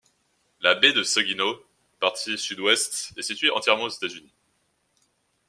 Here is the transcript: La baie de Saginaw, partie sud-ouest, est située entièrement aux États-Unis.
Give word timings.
La 0.61 0.73
baie 0.73 0.93
de 0.93 1.03
Saginaw, 1.03 1.63
partie 1.99 2.35
sud-ouest, 2.35 3.13
est 3.17 3.21
située 3.21 3.51
entièrement 3.51 3.83
aux 3.83 3.89
États-Unis. 3.89 4.33